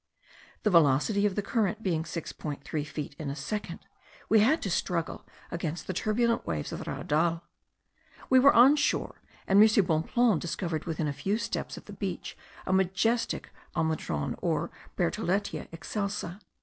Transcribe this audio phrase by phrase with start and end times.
[0.63, 3.81] The velocity of the current being 6.3 feet in a second,
[4.29, 7.43] we had to struggle against the turbulent waves of the Raudal.
[8.27, 9.85] We went on shore, and M.
[9.85, 12.35] Bonpland discovered within a few steps of the beach
[12.65, 16.39] a majestic almendron, or Bertholletia excelsa.